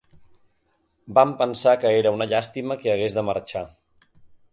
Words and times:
Vam 1.17 1.33
pensar 1.41 1.73
que 1.83 1.91
era 1.97 2.13
una 2.17 2.27
llàstima 2.31 2.79
que 2.85 2.91
hagués 2.95 3.17
de 3.19 3.25
marxar. 3.29 3.63